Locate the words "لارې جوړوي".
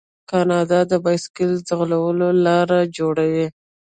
2.45-3.45